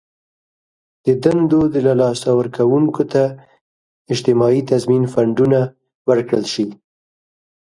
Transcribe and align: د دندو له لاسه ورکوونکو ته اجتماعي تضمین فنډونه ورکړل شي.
د 1.05 1.07
دندو 1.23 1.61
له 1.85 1.93
لاسه 2.01 2.29
ورکوونکو 2.39 3.01
ته 3.13 3.23
اجتماعي 4.13 4.61
تضمین 4.71 5.03
فنډونه 5.13 5.59
ورکړل 6.09 6.45
شي. 6.53 6.67